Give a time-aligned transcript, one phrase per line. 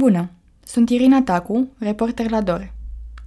[0.00, 0.30] Bună!
[0.64, 2.72] Sunt Irina Tacu, reporter la DOR.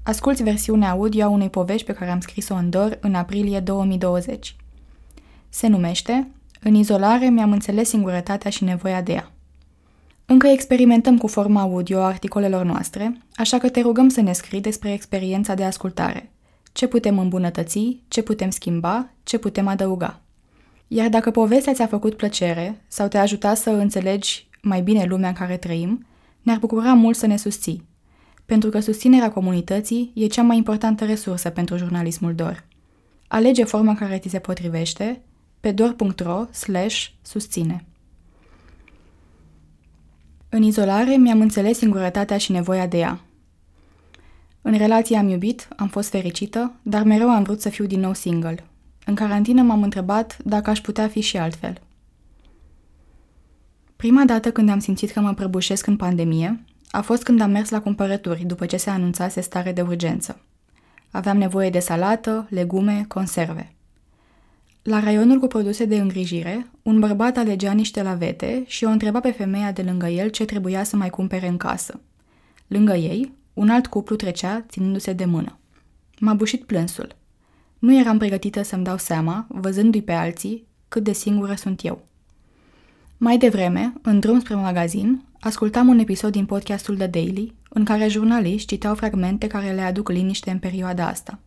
[0.04, 4.56] Asculți versiunea audio a unei povești pe care am scris-o în DOR în aprilie 2020.
[5.50, 6.28] Se numește
[6.62, 9.32] În izolare mi-am înțeles singurătatea și nevoia de ea.
[10.26, 14.62] Încă experimentăm cu forma audio a articolelor noastre, așa că te rugăm să ne scrii
[14.62, 16.32] despre experiența de ascultare.
[16.72, 20.22] Ce putem îmbunătăți, ce putem schimba, ce putem adăuga.
[20.88, 25.36] Iar dacă povestea ți-a făcut plăcere sau te-a ajutat să înțelegi mai bine lumea în
[25.36, 26.06] care trăim,
[26.44, 27.88] ne-ar bucura mult să ne susții,
[28.46, 32.66] pentru că susținerea comunității e cea mai importantă resursă pentru jurnalismul DOR.
[33.28, 35.22] Alege forma care ți se potrivește
[35.60, 36.46] pe dor.ro
[37.22, 37.86] susține.
[40.50, 43.20] În izolare mi-am înțeles singurătatea și nevoia de ea.
[44.62, 48.14] În relație am iubit, am fost fericită, dar mereu am vrut să fiu din nou
[48.14, 48.64] single.
[49.06, 51.82] În carantină m-am întrebat dacă aș putea fi și altfel.
[53.96, 57.70] Prima dată când am simțit că mă prăbușesc în pandemie a fost când am mers
[57.70, 60.42] la cumpărături după ce se anunțase stare de urgență.
[61.12, 63.74] Aveam nevoie de salată, legume, conserve.
[64.84, 69.32] La raionul cu produse de îngrijire, un bărbat alegea niște lavete și o întreba pe
[69.32, 72.00] femeia de lângă el ce trebuia să mai cumpere în casă.
[72.68, 75.58] Lângă ei, un alt cuplu trecea ținându-se de mână.
[76.20, 77.16] M-a bușit plânsul.
[77.80, 82.06] Nu eram pregătită să-mi dau seama, văzându-i pe alții, cât de singură sunt eu.
[83.24, 88.08] Mai devreme, în drum spre magazin, ascultam un episod din podcastul The Daily, în care
[88.08, 91.40] jurnaliști citeau fragmente care le aduc liniște în perioada asta.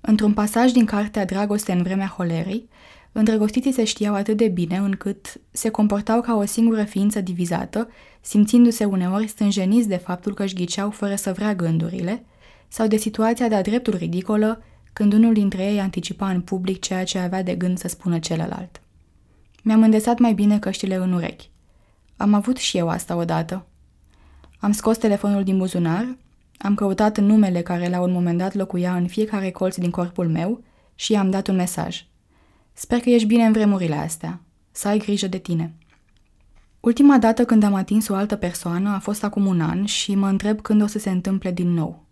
[0.00, 2.68] Într-un pasaj din cartea Dragoste în vremea holerei,
[3.12, 7.88] îndrăgostiții se știau atât de bine încât se comportau ca o singură ființă divizată,
[8.20, 12.24] simțindu-se uneori stânjeniți de faptul că își ghiceau fără să vrea gândurile,
[12.68, 17.18] sau de situația de-a dreptul ridicolă când unul dintre ei anticipa în public ceea ce
[17.18, 18.83] avea de gând să spună celălalt.
[19.66, 21.50] Mi-am îndesat mai bine căștile în urechi.
[22.16, 23.66] Am avut și eu asta odată.
[24.58, 26.16] Am scos telefonul din buzunar,
[26.58, 30.62] am căutat numele care la un moment dat locuia în fiecare colț din corpul meu
[30.94, 32.04] și i-am dat un mesaj.
[32.72, 34.40] Sper că ești bine în vremurile astea.
[34.70, 35.74] Să ai grijă de tine.
[36.80, 40.28] Ultima dată când am atins o altă persoană a fost acum un an și mă
[40.28, 42.04] întreb când o să se întâmple din nou.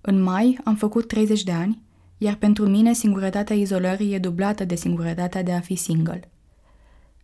[0.00, 1.82] În mai am făcut 30 de ani,
[2.18, 6.20] iar pentru mine singurătatea izolării e dublată de singurătatea de a fi single–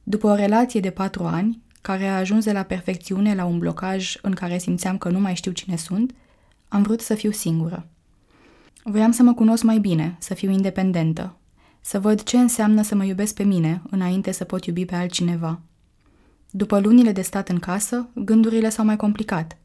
[0.03, 4.17] după o relație de patru ani, care a ajuns de la perfecțiune la un blocaj
[4.23, 6.15] în care simțeam că nu mai știu cine sunt,
[6.69, 7.87] am vrut să fiu singură.
[8.85, 11.37] Voiam să mă cunosc mai bine, să fiu independentă,
[11.81, 15.61] să văd ce înseamnă să mă iubesc pe mine înainte să pot iubi pe altcineva.
[16.51, 19.57] După lunile de stat în casă, gândurile s-au mai complicat.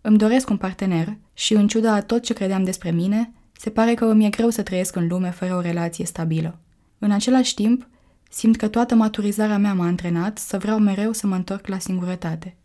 [0.00, 3.94] Îmi doresc un partener și, în ciuda a tot ce credeam despre mine, se pare
[3.94, 6.58] că îmi e greu să trăiesc în lume fără o relație stabilă.
[6.98, 7.88] În același timp,
[8.32, 12.56] Simt că toată maturizarea mea m-a antrenat să vreau mereu să mă întorc la singurătate.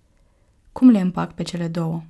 [0.71, 2.03] Cum le împac pe cele două?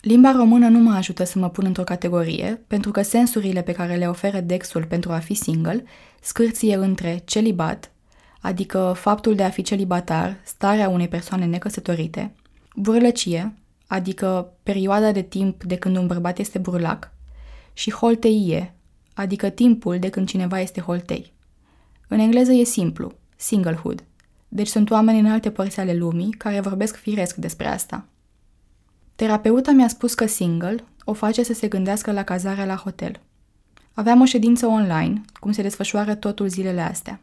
[0.00, 3.96] Limba română nu mă ajută să mă pun într-o categorie, pentru că sensurile pe care
[3.96, 5.84] le oferă Dexul pentru a fi single
[6.20, 7.90] scârție între celibat,
[8.40, 12.34] adică faptul de a fi celibatar, starea unei persoane necăsătorite,
[12.76, 13.54] burlăcie,
[13.86, 17.10] adică perioada de timp de când un bărbat este burlac,
[17.72, 18.74] și holteie,
[19.14, 21.33] adică timpul de când cineva este holtei.
[22.08, 24.04] În engleză e simplu, singlehood,
[24.48, 28.06] deci sunt oameni în alte părți ale lumii care vorbesc firesc despre asta.
[29.14, 33.20] Terapeuta mi-a spus că single o face să se gândească la cazarea la hotel.
[33.92, 37.20] Aveam o ședință online, cum se desfășoară totul zilele astea.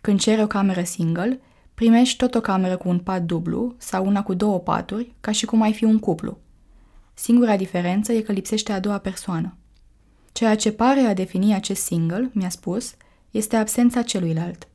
[0.00, 1.40] Când ceri o cameră single,
[1.74, 5.44] primești tot o cameră cu un pat dublu sau una cu două paturi, ca și
[5.44, 6.38] cum ai fi un cuplu.
[7.14, 9.56] Singura diferență e că lipsește a doua persoană.
[10.32, 12.94] Ceea ce pare a defini acest single, mi-a spus,
[13.32, 14.68] este absența celuilalt.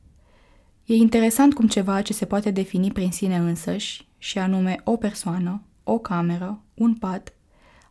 [0.84, 5.62] E interesant cum ceva ce se poate defini prin sine însăși, și anume o persoană,
[5.84, 7.32] o cameră, un pat,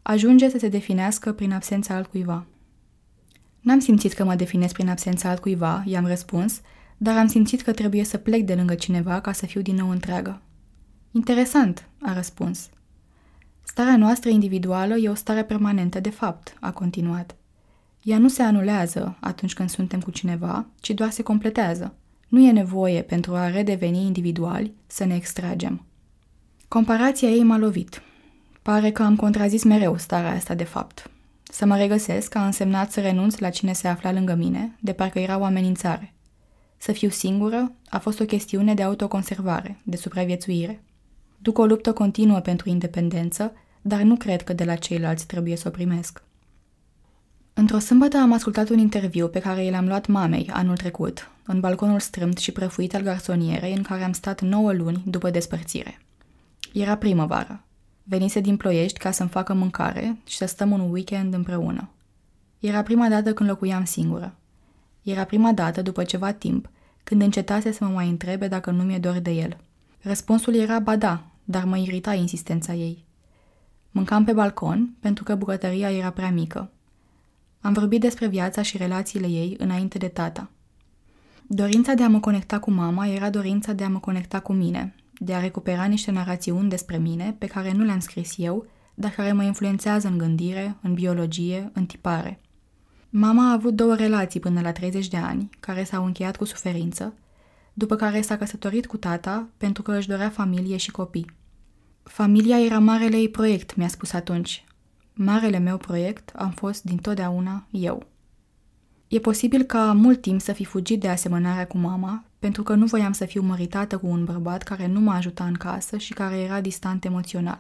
[0.01, 2.45] ajunge să se definească prin absența altcuiva.
[3.59, 6.61] N-am simțit că mă definesc prin absența altcuiva, i-am răspuns,
[6.97, 9.89] dar am simțit că trebuie să plec de lângă cineva ca să fiu din nou
[9.89, 10.41] întreagă.
[11.11, 12.69] Interesant, a răspuns.
[13.63, 17.35] Starea noastră individuală e o stare permanentă de fapt, a continuat.
[18.01, 21.95] Ea nu se anulează atunci când suntem cu cineva, ci doar se completează.
[22.27, 25.85] Nu e nevoie pentru a redeveni individuali să ne extragem.
[26.67, 28.01] Comparația ei m-a lovit.
[28.61, 31.11] Pare că am contrazis mereu starea asta de fapt.
[31.43, 35.19] Să mă regăsesc a însemnat să renunț la cine se afla lângă mine, de parcă
[35.19, 36.13] era o amenințare.
[36.77, 40.83] Să fiu singură a fost o chestiune de autoconservare, de supraviețuire.
[41.37, 45.67] Duc o luptă continuă pentru independență, dar nu cred că de la ceilalți trebuie să
[45.67, 46.23] o primesc.
[47.59, 51.99] Într-o sâmbătă am ascultat un interviu pe care l-am luat mamei anul trecut, în balconul
[51.99, 56.01] strâmt și prăfuit al garsonierei în care am stat 9 luni după despărțire.
[56.73, 57.63] Era primăvară.
[58.03, 61.89] Venise din Ploiești ca să-mi facă mâncare și să stăm un weekend împreună.
[62.59, 64.35] Era prima dată când locuiam singură.
[65.01, 66.69] Era prima dată, după ceva timp,
[67.03, 69.57] când încetase să mă mai întrebe dacă nu mi-e dor de el.
[70.01, 73.05] Răspunsul era ba da, dar mă irita insistența ei.
[73.91, 76.71] Mâncam pe balcon pentru că bucătăria era prea mică.
[77.61, 80.49] Am vorbit despre viața și relațiile ei înainte de tata.
[81.47, 84.95] Dorința de a mă conecta cu mama era dorința de a mă conecta cu mine,
[85.19, 89.31] de a recupera niște narațiuni despre mine pe care nu le-am scris eu, dar care
[89.31, 92.39] mă influențează în gândire, în biologie, în tipare.
[93.09, 97.13] Mama a avut două relații până la 30 de ani, care s-au încheiat cu suferință,
[97.73, 101.31] după care s-a căsătorit cu tata pentru că își dorea familie și copii.
[102.03, 104.65] Familia era marele ei proiect, mi-a spus atunci.
[105.19, 108.05] Marele meu proiect am fost dintotdeauna eu.
[109.07, 112.85] E posibil ca mult timp să fi fugit de asemănarea cu mama, pentru că nu
[112.85, 116.37] voiam să fiu măritată cu un bărbat care nu mă ajuta în casă și care
[116.37, 117.59] era distant emoțional.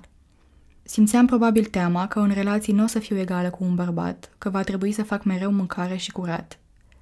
[0.83, 4.49] Simțeam probabil teama că în relații nu o să fiu egală cu un bărbat, că
[4.49, 6.59] va trebui să fac mereu mâncare și curat,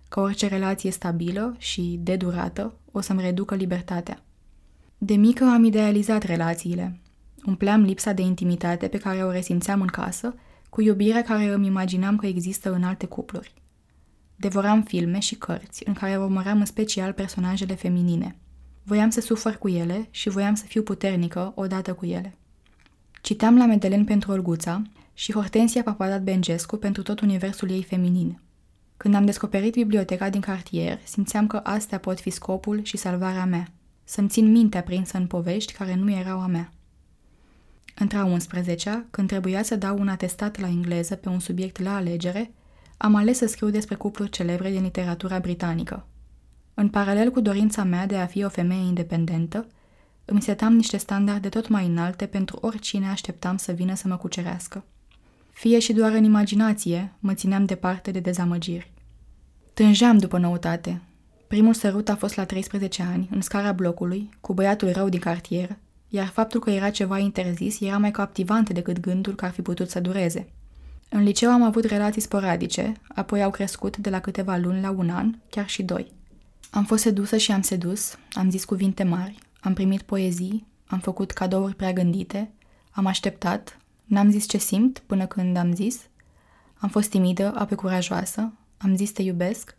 [0.09, 4.23] că orice relație stabilă și de durată o să-mi reducă libertatea.
[4.97, 6.99] De mică am idealizat relațiile.
[7.45, 10.33] Umpleam lipsa de intimitate pe care o resimțeam în casă
[10.75, 13.53] cu iubirea care îmi imaginam că există în alte cupluri.
[14.35, 18.35] Devoram filme și cărți în care urmăream în special personajele feminine.
[18.83, 22.33] Voiam să sufăr cu ele și voiam să fiu puternică odată cu ele.
[23.21, 24.81] Citeam la Medelen pentru Olguța
[25.13, 28.39] și Hortensia Papadat Bengescu pentru tot universul ei feminin.
[28.97, 33.67] Când am descoperit biblioteca din cartier, simțeam că astea pot fi scopul și salvarea mea.
[34.03, 36.71] Să-mi țin mintea prinsă în povești care nu erau a mea.
[37.97, 41.95] Între a 11 când trebuia să dau un atestat la engleză pe un subiect la
[41.95, 42.51] alegere,
[42.97, 46.07] am ales să scriu despre cupluri celebre din literatura britanică.
[46.73, 49.67] În paralel cu dorința mea de a fi o femeie independentă,
[50.25, 54.83] îmi setam niște standarde tot mai înalte pentru oricine așteptam să vină să mă cucerească.
[55.51, 58.91] Fie și doar în imaginație, mă țineam departe de dezamăgiri.
[59.73, 61.01] Tânjeam după noutate.
[61.47, 65.77] Primul sărut a fost la 13 ani, în scara blocului, cu băiatul rău din cartier,
[66.15, 69.89] iar faptul că era ceva interzis era mai captivant decât gândul că ar fi putut
[69.89, 70.47] să dureze.
[71.09, 75.09] În liceu am avut relații sporadice, apoi au crescut de la câteva luni la un
[75.09, 76.11] an, chiar și doi.
[76.71, 81.31] Am fost sedusă și am sedus, am zis cuvinte mari, am primit poezii, am făcut
[81.31, 82.51] cadouri prea gândite,
[82.91, 85.99] am așteptat, n-am zis ce simt până când am zis,
[86.77, 89.77] am fost timidă, apoi curajoasă, am zis te iubesc,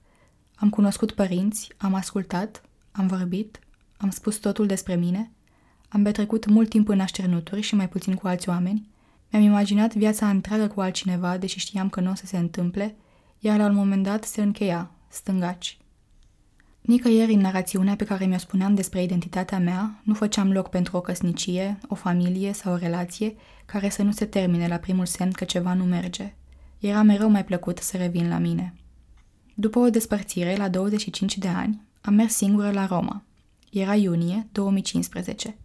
[0.55, 2.63] am cunoscut părinți, am ascultat,
[2.93, 3.59] am vorbit,
[3.97, 5.31] am spus totul despre mine,
[5.97, 8.89] am petrecut mult timp în așternuturi și mai puțin cu alți oameni,
[9.31, 12.97] mi-am imaginat viața întreagă cu altcineva, deși știam că nu o să se întâmple,
[13.39, 15.79] iar la un moment dat se încheia, stângaci.
[16.81, 21.01] Nicăieri în narațiunea pe care mi-o spuneam despre identitatea mea, nu făceam loc pentru o
[21.01, 23.35] căsnicie, o familie sau o relație
[23.67, 26.35] care să nu se termine la primul semn că ceva nu merge.
[26.79, 28.75] Era mereu mai plăcut să revin la mine.
[29.55, 33.23] După o despărțire, la 25 de ani, am mers singură la Roma.
[33.71, 35.57] Era iunie 2015.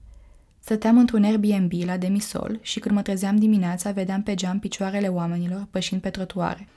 [0.64, 5.68] Stăteam într-un Airbnb la demisol și când mă trezeam dimineața vedeam pe geam picioarele oamenilor
[5.72, 6.68] pășind pe trotuare.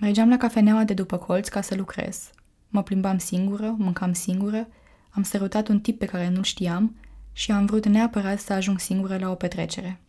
[0.00, 2.30] Mergeam la cafeneaua de după colț ca să lucrez.
[2.68, 4.68] Mă plimbam singură, mâncam singură,
[5.10, 6.96] am sărutat un tip pe care nu-l știam
[7.32, 10.00] și am vrut neapărat să ajung singură la o petrecere.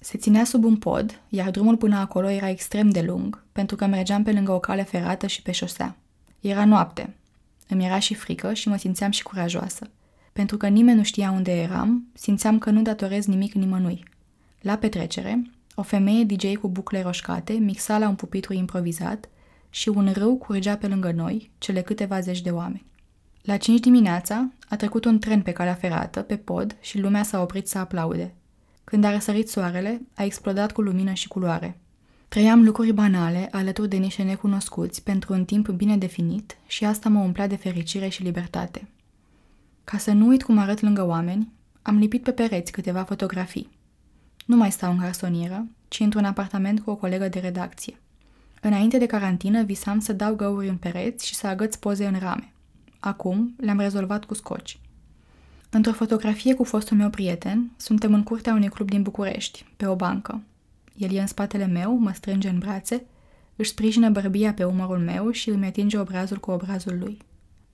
[0.00, 3.86] Se ținea sub un pod, iar drumul până acolo era extrem de lung, pentru că
[3.86, 5.96] mergeam pe lângă o cale ferată și pe șosea.
[6.40, 7.14] Era noapte.
[7.68, 9.90] Îmi era și frică și mă simțeam și curajoasă.
[10.38, 14.04] Pentru că nimeni nu știa unde eram, simțeam că nu datorez nimic nimănui.
[14.60, 19.28] La petrecere, o femeie DJ cu bucle roșcate mixa la un pupitru improvizat
[19.70, 22.86] și un râu curgea pe lângă noi, cele câteva zeci de oameni.
[23.42, 27.40] La cinci dimineața a trecut un tren pe calea ferată, pe pod, și lumea s-a
[27.40, 28.34] oprit să aplaude.
[28.84, 31.80] Când a răsărit soarele, a explodat cu lumină și culoare.
[32.28, 37.20] Trăiam lucruri banale alături de niște necunoscuți pentru un timp bine definit și asta mă
[37.20, 38.88] umplea de fericire și libertate.
[39.90, 41.52] Ca să nu uit cum arăt lângă oameni,
[41.82, 43.68] am lipit pe pereți câteva fotografii.
[44.46, 48.00] Nu mai stau în garsonieră, ci într-un apartament cu o colegă de redacție.
[48.60, 52.52] Înainte de carantină visam să dau găuri în pereți și să agăț poze în rame.
[52.98, 54.78] Acum le-am rezolvat cu scoci.
[55.70, 59.96] Într-o fotografie cu fostul meu prieten, suntem în curtea unui club din București, pe o
[59.96, 60.42] bancă.
[60.96, 63.04] El e în spatele meu, mă strânge în brațe,
[63.56, 67.18] își sprijină bărbia pe umărul meu și îmi atinge obrazul cu obrazul lui.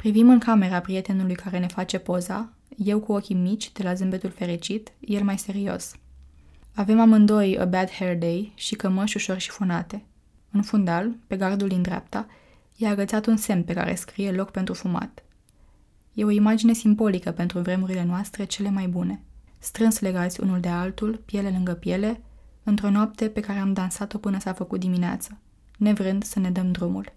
[0.04, 4.30] Privim în camera prietenului care ne face poza, eu cu ochii mici de la zâmbetul
[4.30, 5.92] fericit, el mai serios.
[6.74, 10.04] Avem amândoi a bad hair day și cămăși ușor șifonate.
[10.50, 12.26] În fundal, pe gardul din dreapta,
[12.76, 15.24] i-a agățat un semn pe care scrie loc pentru fumat.
[16.14, 19.22] E o imagine simbolică pentru vremurile noastre cele mai bune.
[19.58, 22.20] strâns legați unul de altul, piele lângă piele,
[22.62, 25.38] într-o noapte pe care am dansat-o până s-a făcut dimineață,
[25.76, 27.12] nevrând să ne dăm drumul.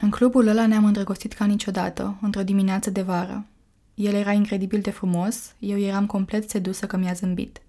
[0.00, 3.46] În clubul ăla ne-am îndrăgostit ca niciodată, într-o dimineață de vară.
[3.94, 7.60] El era incredibil de frumos, eu eram complet sedusă că mi-a zâmbit.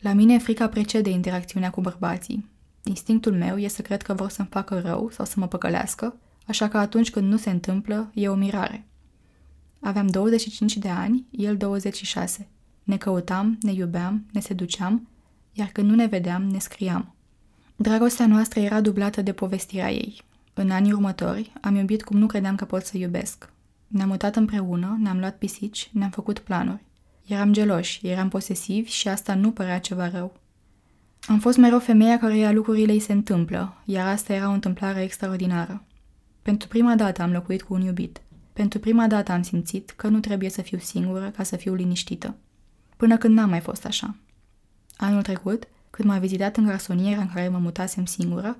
[0.00, 2.48] La mine frica precede interacțiunea cu bărbații.
[2.82, 6.16] Instinctul meu e să cred că vor să-mi facă rău sau să mă păcălească,
[6.46, 8.86] așa că atunci când nu se întâmplă, e o mirare.
[9.80, 12.48] Aveam 25 de ani, el 26.
[12.82, 15.08] Ne căutam, ne iubeam, ne seduceam,
[15.52, 17.14] iar când nu ne vedeam, ne scriam.
[17.76, 20.22] Dragostea noastră era dublată de povestirea ei.
[20.54, 23.52] În anii următori, am iubit cum nu credeam că pot să iubesc.
[23.86, 26.84] Ne-am mutat împreună, ne-am luat pisici, ne-am făcut planuri.
[27.26, 30.36] Eram geloși, eram posesivi și asta nu părea ceva rău.
[31.26, 35.84] Am fost mereu femeia căreia lucrurile îi se întâmplă, iar asta era o întâmplare extraordinară.
[36.42, 38.20] Pentru prima dată am locuit cu un iubit.
[38.52, 42.34] Pentru prima dată am simțit că nu trebuie să fiu singură ca să fiu liniștită.
[42.96, 44.14] Până când n-am mai fost așa.
[44.96, 48.58] Anul trecut, când m-a vizitat în garsoniera în care mă mutasem singură,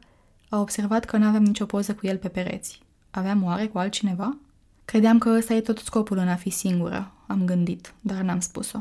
[0.55, 2.83] a observat că nu aveam nicio poză cu el pe pereți.
[3.11, 4.37] Aveam oare cu altcineva?
[4.85, 8.79] Credeam că ăsta e tot scopul în a fi singură, am gândit, dar n-am spus-o.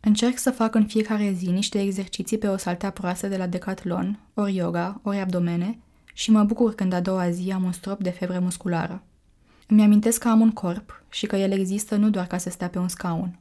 [0.00, 4.18] Încerc să fac în fiecare zi niște exerciții pe o saltea proastă de la Decathlon,
[4.34, 5.78] ori yoga, ori abdomene,
[6.12, 9.02] și mă bucur când a doua zi am un strop de febră musculară.
[9.66, 12.68] Îmi amintesc că am un corp și că el există nu doar ca să stea
[12.68, 13.38] pe un scaun.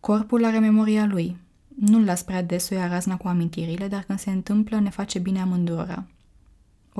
[0.00, 1.36] Corpul are memoria lui.
[1.76, 5.18] Nu-l las prea des să ia razna cu amintirile, dar când se întâmplă ne face
[5.18, 6.04] bine amândurora.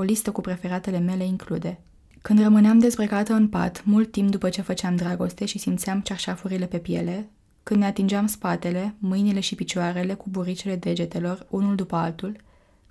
[0.01, 1.81] O listă cu preferatele mele include
[2.23, 6.79] Când rămâneam dezbrăcată în pat, mult timp după ce făceam dragoste și simțeam cearșafurile pe
[6.79, 7.29] piele,
[7.63, 12.37] când ne atingeam spatele, mâinile și picioarele cu buricele degetelor, unul după altul,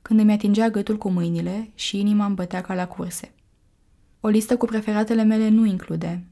[0.02, 3.32] când îmi atingea gâtul cu mâinile și inima îmi bătea ca la curse.
[4.20, 6.24] O listă cu preferatele mele nu include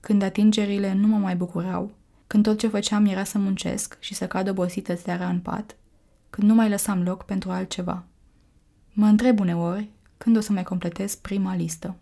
[0.00, 1.90] când atingerile nu mă mai bucurau,
[2.26, 5.76] când tot ce făceam era să muncesc și să cad obosită seara în pat,
[6.30, 8.04] când nu mai lăsam loc pentru altceva.
[8.92, 9.92] Mă întreb uneori
[10.24, 11.96] când o să mai completez prima listă.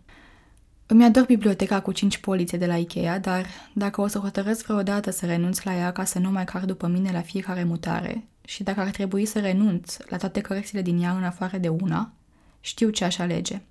[0.85, 5.11] Îmi ador biblioteca cu cinci polițe de la Ikea, dar dacă o să hotărăsc vreodată
[5.11, 8.63] să renunț la ea ca să nu mai car după mine la fiecare mutare și
[8.63, 12.13] dacă ar trebui să renunț la toate cărțile din ea în afară de una,
[12.59, 13.61] știu ce aș alege.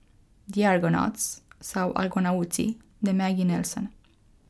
[0.50, 3.90] The Argonauts sau Argonauții de Maggie Nelson.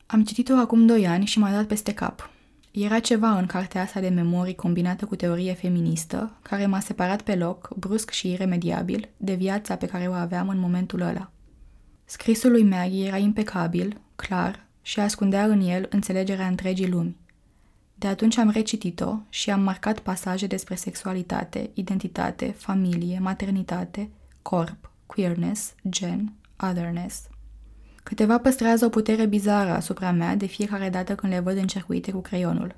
[0.07, 2.31] Am citit-o acum doi ani și m-a dat peste cap.
[2.73, 7.35] Era ceva în cartea asta de memorii combinată cu teorie feministă, care m-a separat pe
[7.35, 11.31] loc, brusc și iremediabil, de viața pe care o aveam în momentul ăla.
[12.05, 17.17] Scrisul lui Maggie era impecabil, clar și ascundea în el înțelegerea întregii lumi.
[17.95, 24.11] De atunci am recitit-o și am marcat pasaje despre sexualitate, identitate, familie, maternitate,
[24.43, 27.29] corp, queerness, gen, otherness.
[28.03, 32.21] Câteva păstrează o putere bizară asupra mea de fiecare dată când le văd încercuite cu
[32.21, 32.77] creionul.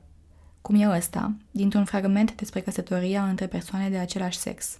[0.61, 4.79] Cum e ăsta, dintr-un fragment despre căsătoria între persoane de același sex.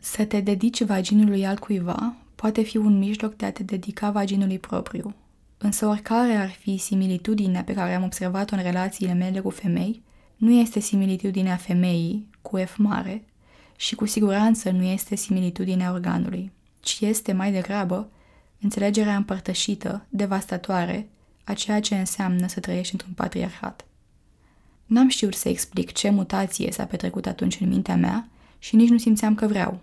[0.00, 5.14] Să te dedici vaginului altcuiva poate fi un mijloc de a te dedica vaginului propriu.
[5.58, 10.02] Însă oricare ar fi similitudinea pe care am observat-o în relațiile mele cu femei,
[10.36, 13.24] nu este similitudinea femeii cu F mare
[13.76, 18.10] și cu siguranță nu este similitudinea organului, ci este mai degrabă
[18.62, 21.08] înțelegerea împărtășită, devastatoare,
[21.44, 23.84] a ceea ce înseamnă să trăiești într-un patriarhat.
[24.86, 28.28] N-am știut să explic ce mutație s-a petrecut atunci în mintea mea
[28.58, 29.80] și nici nu simțeam că vreau.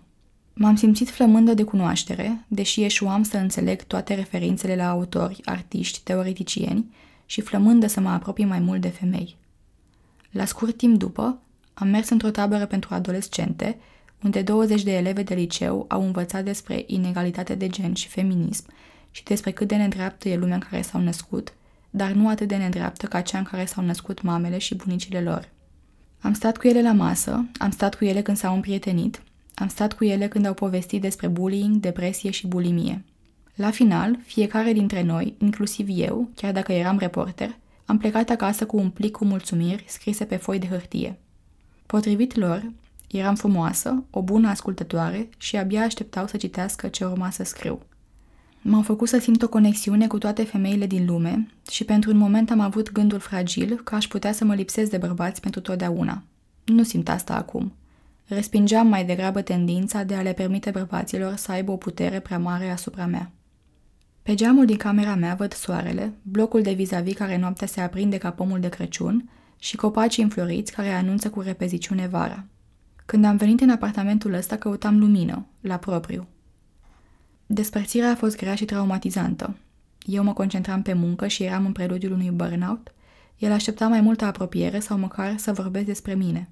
[0.54, 6.94] M-am simțit flămândă de cunoaștere, deși eșuam să înțeleg toate referințele la autori, artiști, teoreticieni
[7.26, 9.36] și flămândă să mă apropii mai mult de femei.
[10.30, 11.38] La scurt timp după,
[11.74, 13.78] am mers într-o tabără pentru adolescente,
[14.22, 18.64] unde 20 de eleve de liceu au învățat despre inegalitate de gen și feminism
[19.10, 21.52] și despre cât de nedreaptă e lumea în care s-au născut,
[21.90, 25.48] dar nu atât de nedreaptă ca cea în care s-au născut mamele și bunicile lor.
[26.20, 29.22] Am stat cu ele la masă, am stat cu ele când s-au împrietenit,
[29.54, 33.04] am stat cu ele când au povestit despre bullying, depresie și bulimie.
[33.54, 38.76] La final, fiecare dintre noi, inclusiv eu, chiar dacă eram reporter, am plecat acasă cu
[38.76, 41.18] un plic cu mulțumiri scrise pe foi de hârtie.
[41.86, 42.72] Potrivit lor,
[43.10, 47.80] eram frumoasă, o bună ascultătoare și abia așteptau să citească ce urma să scriu.
[48.62, 52.50] M-au făcut să simt o conexiune cu toate femeile din lume și pentru un moment
[52.50, 56.22] am avut gândul fragil că aș putea să mă lipsesc de bărbați pentru totdeauna.
[56.64, 57.72] Nu simt asta acum.
[58.24, 62.70] Respingeam mai degrabă tendința de a le permite bărbaților să aibă o putere prea mare
[62.70, 63.30] asupra mea.
[64.22, 68.30] Pe geamul din camera mea văd soarele, blocul de vis-a-vis care noaptea se aprinde ca
[68.30, 72.44] pomul de Crăciun și copacii înfloriți care anunță cu repeziciune vara.
[73.10, 76.26] Când am venit în apartamentul ăsta, căutam lumină, la propriu.
[77.46, 79.56] Despărțirea a fost grea și traumatizantă.
[80.02, 82.92] Eu mă concentram pe muncă și eram în preludiul unui burnout,
[83.38, 86.50] El aștepta mai multă apropiere sau măcar să vorbesc despre mine.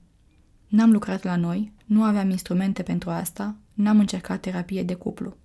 [0.69, 5.37] N-am lucrat la noi, nu aveam instrumente pentru asta, n-am încercat terapie de cuplu.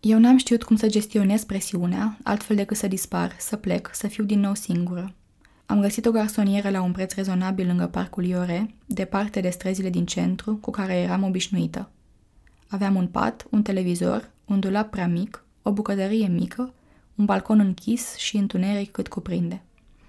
[0.00, 4.24] Eu n-am știut cum să gestionez presiunea, altfel decât să dispar, să plec, să fiu
[4.24, 5.14] din nou singură.
[5.72, 10.06] Am găsit o garsonieră la un preț rezonabil lângă parcul Iore, departe de străzile din
[10.06, 11.90] centru cu care eram obișnuită.
[12.68, 16.72] Aveam un pat, un televizor, un dulap prea mic, o bucătărie mică,
[17.14, 19.62] un balcon închis și întuneric cât cuprinde.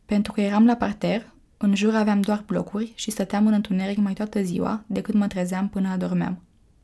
[0.06, 4.14] Pentru că eram la parter, în jur aveam doar blocuri și stăteam în întuneric mai
[4.14, 6.42] toată ziua, decât mă trezeam până adormeam.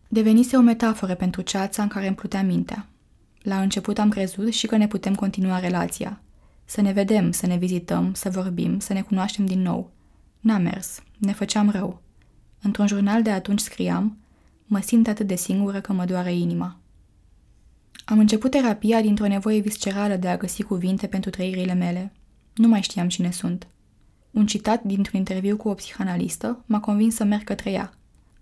[0.08, 2.88] Devenise o metaforă pentru ceața în care îmi plutea mintea.
[3.42, 6.22] La început am crezut și că ne putem continua relația.
[6.70, 9.92] Să ne vedem, să ne vizităm, să vorbim, să ne cunoaștem din nou.
[10.40, 12.02] N-a mers, ne făceam rău.
[12.62, 14.18] Într-un jurnal de atunci scriam,
[14.66, 16.80] mă simt atât de singură că mă doare inima.
[18.06, 22.12] Am început terapia dintr-o nevoie viscerală de a găsi cuvinte pentru trăirile mele.
[22.54, 23.68] Nu mai știam cine sunt.
[24.32, 27.94] Un citat dintr-un interviu cu o psihanalistă m-a convins să merg către ea.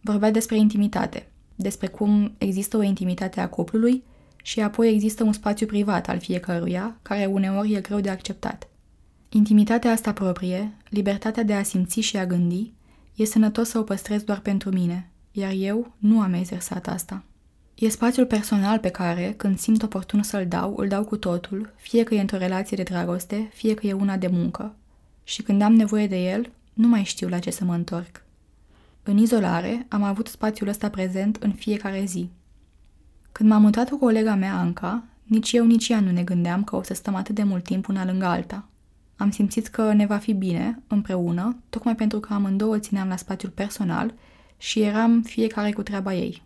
[0.02, 4.04] Vorbea despre intimitate, despre cum există o intimitate a cuplului
[4.48, 8.68] și apoi există un spațiu privat al fiecăruia, care uneori e greu de acceptat.
[9.30, 12.72] Intimitatea asta proprie, libertatea de a simți și a gândi,
[13.16, 17.24] e sănătos să o păstrez doar pentru mine, iar eu nu am exersat asta.
[17.76, 22.04] E spațiul personal pe care, când simt oportun să-l dau, îl dau cu totul, fie
[22.04, 24.76] că e într-o relație de dragoste, fie că e una de muncă.
[25.24, 28.24] Și când am nevoie de el, nu mai știu la ce să mă întorc.
[29.04, 32.30] În izolare, am avut spațiul ăsta prezent în fiecare zi.
[33.38, 36.76] Când m-am mutat cu colega mea, Anca, nici eu, nici ea nu ne gândeam că
[36.76, 38.68] o să stăm atât de mult timp una lângă alta.
[39.16, 43.52] Am simțit că ne va fi bine, împreună, tocmai pentru că amândouă țineam la spațiul
[43.52, 44.14] personal
[44.58, 46.44] și eram fiecare cu treaba ei.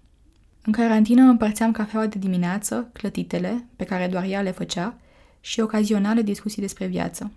[0.65, 4.97] În carantină împărțeam cafeaua de dimineață, clătitele, pe care doar ea le făcea,
[5.39, 7.31] și ocazionale discuții despre viață.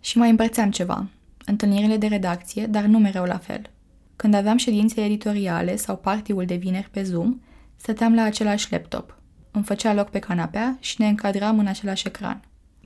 [0.00, 1.06] Și mai împărțeam ceva,
[1.44, 3.70] întâlnirile de redacție, dar nu mereu la fel.
[4.16, 7.38] Când aveam ședințe editoriale sau partiul de vineri pe Zoom,
[7.76, 9.18] stăteam la același laptop.
[9.50, 12.40] Îmi făcea loc pe canapea și ne încadram în același ecran.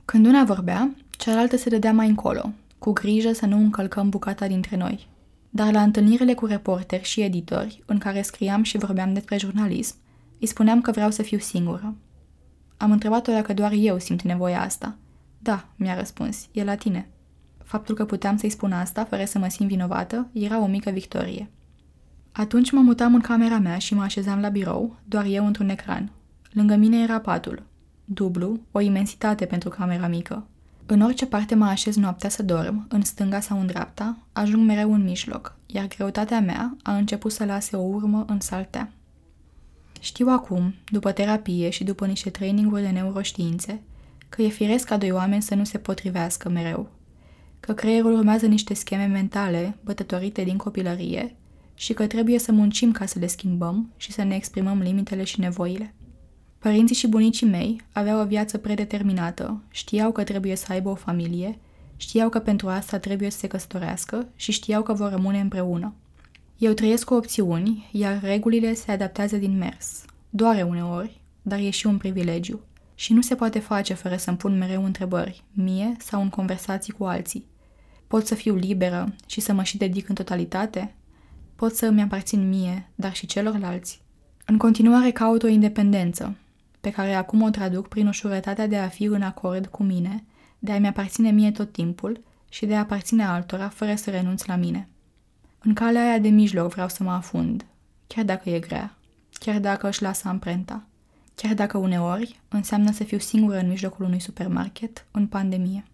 [0.05, 4.75] Când una vorbea, cealaltă se dădea mai încolo, cu grijă să nu încălcăm bucata dintre
[4.75, 5.07] noi.
[5.49, 9.95] Dar la întâlnirile cu reporteri și editori, în care scriam și vorbeam despre jurnalism,
[10.39, 11.95] îi spuneam că vreau să fiu singură.
[12.77, 14.97] Am întrebat-o dacă doar eu simt nevoia asta.
[15.39, 17.09] Da, mi-a răspuns, e la tine.
[17.63, 21.49] Faptul că puteam să-i spun asta fără să mă simt vinovată era o mică victorie.
[22.31, 26.11] Atunci mă mutam în camera mea și mă așezam la birou, doar eu într-un ecran.
[26.51, 27.63] Lângă mine era patul.
[28.05, 30.45] Dublu, o imensitate pentru camera mică.
[30.85, 34.93] În orice parte mă așez noaptea să dorm, în stânga sau în dreapta, ajung mereu
[34.93, 38.91] în mijloc, iar greutatea mea a început să lase o urmă în saltea.
[39.99, 43.81] Știu acum, după terapie și după niște traininguri de neuroștiințe,
[44.29, 46.89] că e firesc ca doi oameni să nu se potrivească mereu,
[47.59, 51.35] că creierul urmează niște scheme mentale bătătorite din copilărie
[51.81, 55.39] și că trebuie să muncim ca să le schimbăm și să ne exprimăm limitele și
[55.39, 55.93] nevoile.
[56.59, 61.57] Părinții și bunicii mei aveau o viață predeterminată, știau că trebuie să aibă o familie,
[61.95, 65.93] știau că pentru asta trebuie să se căsătorească și știau că vor rămâne împreună.
[66.57, 70.05] Eu trăiesc cu opțiuni, iar regulile se adaptează din mers.
[70.29, 72.59] Doare uneori, dar e și un privilegiu.
[72.95, 77.03] Și nu se poate face fără să-mi pun mereu întrebări, mie sau în conversații cu
[77.03, 77.45] alții.
[78.07, 80.95] Pot să fiu liberă și să mă și dedic în totalitate?
[81.61, 84.01] Pot să îmi aparțin mie, dar și celorlalți?
[84.45, 86.35] În continuare caut o independență,
[86.79, 90.23] pe care acum o traduc prin ușurătatea de a fi în acord cu mine,
[90.59, 94.55] de a-mi aparține mie tot timpul și de a aparține altora fără să renunț la
[94.55, 94.89] mine.
[95.59, 97.65] În calea aia de mijloc vreau să mă afund,
[98.07, 98.97] chiar dacă e grea,
[99.31, 100.83] chiar dacă își lasă amprenta,
[101.35, 105.85] chiar dacă uneori înseamnă să fiu singură în mijlocul unui supermarket în pandemie.